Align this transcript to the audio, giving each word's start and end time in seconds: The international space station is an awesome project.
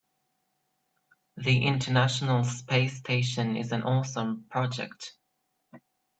The 1.37 1.63
international 1.63 2.43
space 2.43 2.95
station 2.97 3.55
is 3.55 3.71
an 3.71 3.83
awesome 3.83 4.47
project. 4.49 5.13